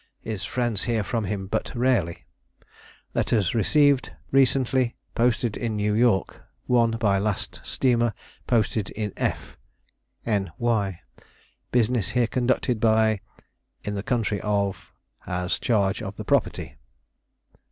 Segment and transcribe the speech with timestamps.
[0.21, 2.25] His friends hear from him but rarely.
[3.13, 6.41] Letters rec'd recently, posted in New York.
[6.65, 8.15] One by last steamer
[8.47, 9.57] posted in F,
[10.25, 10.51] N.
[10.57, 11.01] Y.
[11.71, 13.19] "Business here conducted by.
[13.83, 16.77] In the country, of has charge of the property.